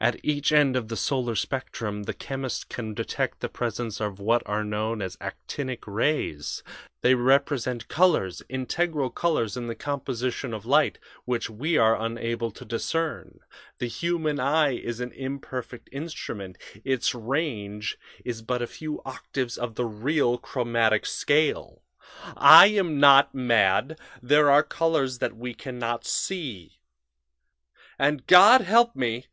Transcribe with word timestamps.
At 0.00 0.18
each 0.24 0.50
end 0.50 0.74
of 0.74 0.88
the 0.88 0.96
solar 0.96 1.36
spectrum 1.36 2.04
the 2.04 2.12
chemist 2.14 2.68
can 2.68 2.92
detect 2.92 3.38
the 3.38 3.48
presence 3.48 4.00
of 4.00 4.18
what 4.18 4.42
are 4.46 4.64
known 4.64 5.00
as 5.00 5.16
'actinic' 5.20 5.86
rays. 5.86 6.64
They 7.02 7.14
represent 7.14 7.86
colors 7.86 8.42
integral 8.48 9.10
colors 9.10 9.56
in 9.56 9.68
the 9.68 9.76
composition 9.76 10.52
of 10.52 10.66
light 10.66 10.98
which 11.24 11.48
we 11.48 11.76
are 11.78 11.96
unable 12.00 12.50
to 12.50 12.64
discern. 12.64 13.38
The 13.78 13.86
human 13.86 14.40
eye 14.40 14.72
is 14.72 14.98
an 14.98 15.12
imperfect 15.12 15.88
instrument; 15.92 16.58
its 16.84 17.14
range 17.14 17.96
is 18.24 18.42
but 18.42 18.60
a 18.60 18.66
few 18.66 19.00
octaves 19.04 19.56
of 19.56 19.76
the 19.76 19.84
real 19.86 20.36
'chromatic 20.36 21.06
scale' 21.06 21.80
I 22.36 22.66
am 22.66 22.98
not 22.98 23.36
mad; 23.36 24.00
there 24.20 24.50
are 24.50 24.64
colors 24.64 25.20
that 25.20 25.36
we 25.36 25.54
can 25.54 25.78
not 25.78 26.04
see. 26.04 26.80
"And, 28.00 28.26
God 28.26 28.62
help 28.62 28.96
me! 28.96 29.26